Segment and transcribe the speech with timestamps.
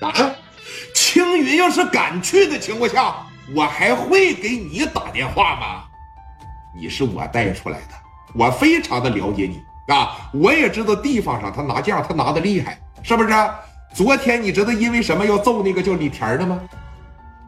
[0.00, 0.12] 啊，
[0.94, 3.14] 青云要是敢去的情况下，
[3.54, 5.84] 我还会给你打电话吗？
[6.76, 7.94] 你是我带出来的，
[8.34, 9.60] 我非常的了解你
[9.92, 13.30] 啊，我也知道地方上他拿价他拿的厉害，是不是？
[13.94, 16.60] 昨天你知道因为什么要揍那个叫李田的吗？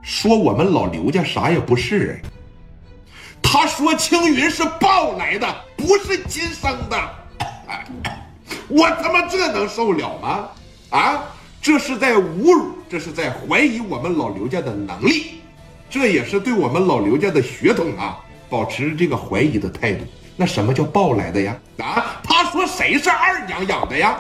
[0.03, 2.21] 说我们老刘家啥也不是，
[3.43, 5.47] 他说青云是抱来的，
[5.77, 6.97] 不是亲生的，
[8.69, 10.49] 我他妈这能受了吗？
[10.89, 11.25] 啊，
[11.63, 15.41] 这是在侮辱，这是在怀疑我们老刘家的能力，
[15.91, 20.05] 这也是对我们老刘家的血统啊，保持这个怀疑的态度。
[20.37, 21.57] 那什么叫抱来的呀？
[21.79, 24.19] 啊，他说谁是二娘养的呀？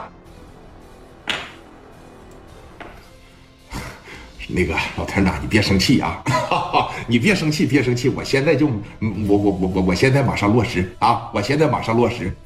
[4.52, 6.22] 那个老田长，你别生气啊！
[7.06, 11.30] 你别生气，别生气，我现在就，我我我我我现在马上落实啊！
[11.32, 12.36] 我现在马上落实。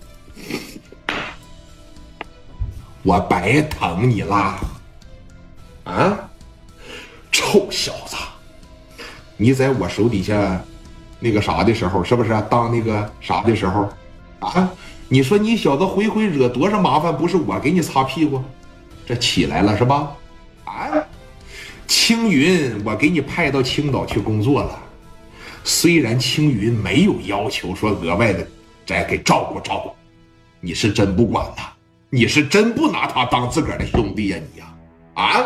[3.03, 4.59] 我白疼你啦！
[5.85, 6.31] 啊，
[7.31, 8.17] 臭小子！
[9.37, 10.63] 你在我手底下
[11.21, 13.89] 那个啥的时候，是不是当那个啥的时候
[14.39, 14.71] 啊？
[15.09, 18.43] 你说你小子回回惹多少麻烦，不是我给你擦屁股？
[19.07, 20.17] 这起来了是吧？
[20.65, 20.91] 啊！
[21.87, 24.81] 青云，我给你派到青岛去工作了。
[25.63, 28.47] 虽然青云没有要求说额外的
[28.87, 29.91] 再给照顾照顾，
[30.61, 31.71] 你是真不管他，
[32.09, 34.67] 你是真不拿他当自个儿的兄弟呀你呀？
[35.15, 35.45] 啊？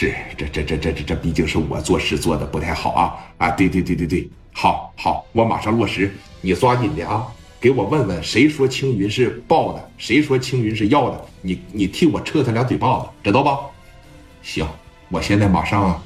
[0.00, 3.50] 是，这这这这这这毕竟是我做事做的不太好啊啊！
[3.50, 6.10] 对对对对对，好好，我马上落实。
[6.40, 7.26] 你抓紧的啊，
[7.60, 11.22] 给我问问谁说青云是抱的，谁说青云是要的？
[11.42, 13.58] 你你替我撤他俩嘴巴子，知道吧？
[14.40, 14.66] 行，
[15.10, 16.02] 我现在马上，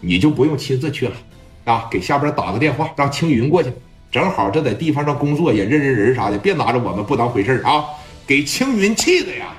[0.00, 1.14] 你就不用亲自去了，
[1.62, 3.70] 啊，给下边打个电话，让青云过去，
[4.10, 7.84] 正好这在地方上工作也认认人啥的，别拿着我们不当回事啊！
[8.26, 9.54] 给青云气的呀，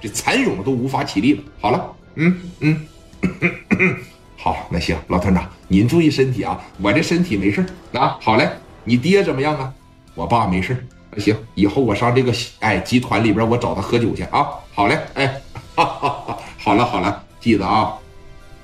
[0.00, 1.42] 这蚕蛹都无法起立了。
[1.60, 2.86] 好了，嗯嗯，
[4.36, 8.16] 好，那行，老团长您注意身体啊，我这身体没事啊。
[8.20, 8.48] 好嘞，
[8.84, 9.72] 你爹怎么样啊？
[10.14, 14.48] 我爸没事那行，以后我上这个哎集团里边我找他喝酒去啊。
[14.72, 15.40] 好嘞，哎，
[15.74, 17.22] 哈哈，好了好了。
[17.40, 17.94] 记得啊，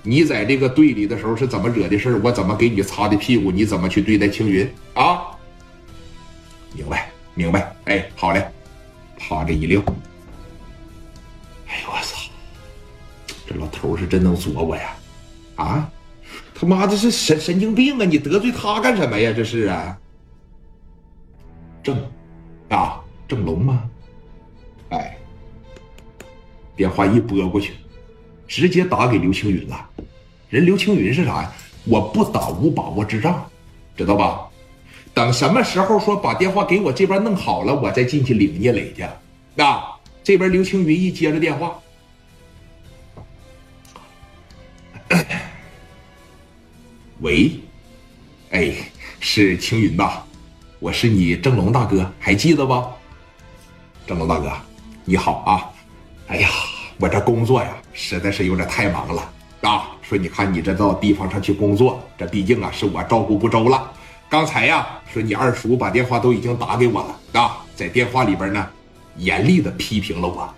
[0.03, 5.23] 你在这个队里的时候是怎么惹的事我怎么给你擦的屁股，你怎么去对待青云啊？
[6.75, 7.75] 明白，明白。
[7.85, 8.47] 哎，好嘞，
[9.19, 9.83] 趴着一溜。
[13.47, 14.97] 这老头是真能作我呀！
[15.57, 15.91] 啊，
[16.55, 18.05] 他妈的是神神经病啊！
[18.05, 19.33] 你得罪他干什么呀？
[19.35, 19.99] 这是啊，
[21.83, 21.97] 郑
[22.69, 23.89] 啊，郑龙吗？
[24.91, 25.17] 哎，
[26.77, 27.73] 电话一拨过去。
[28.49, 29.89] 直接打给刘青云了，
[30.51, 31.53] 人刘青云是啥呀？
[31.85, 33.51] 我不打无把握之仗，
[33.97, 34.47] 知道吧？
[35.15, 39.03] 等什么时候说把电话给我这边弄好了，我再进去领聂磊去。
[39.63, 41.81] 啊，这边刘青云一接着电话，
[47.23, 47.53] 喂，
[48.51, 48.75] 哎，
[49.21, 50.27] 是青云吧？
[50.81, 52.85] 我是你郑龙大哥，还记得不？
[54.05, 54.51] 郑龙大哥，
[55.05, 55.71] 你好啊！
[56.27, 56.49] 哎呀。
[56.99, 59.33] 我这工作呀，实在是有点太忙了
[59.63, 59.91] 啊！
[60.03, 63.93] 说你看你这到地方上去工作，这毕竟啊是我照顾不周了。
[64.29, 68.69] 刚才呀，说你二叔把电话都已经打给我了啊，在电话里边呢，
[69.17, 70.53] 严厉的批评了我。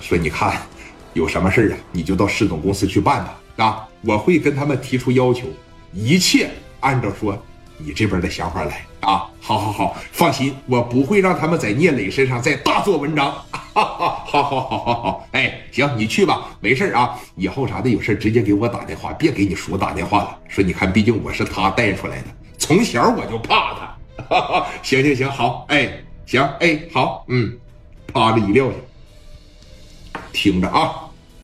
[0.00, 0.60] 说你看，
[1.14, 3.86] 有什么事啊，你就到市总公司去办吧啊！
[4.02, 5.46] 我会跟他们提出要求，
[5.92, 7.36] 一切按照说
[7.76, 9.26] 你这边的想法来啊！
[9.40, 13.32] 好好好，放心，我不会让他们在聂磊身上再大做文章。
[13.50, 17.18] 好好好好好好，哎，行，你去吧，没事啊。
[17.36, 20.38] 以后啥的有事直接给我打电话，别给你叔打电话了。
[20.48, 22.26] 说你看，毕竟我是他带出来的，
[22.58, 24.66] 从小我就怕他。
[24.82, 27.56] 行行行，好，哎，行，哎，好，嗯，
[28.12, 31.07] 趴着一撂下，听着啊。